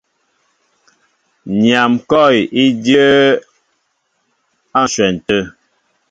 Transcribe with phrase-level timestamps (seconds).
[1.61, 2.31] Nyam kɔ̂w
[2.63, 3.23] í dyə́ə́
[4.79, 5.39] á ǹshwɛn tə̂.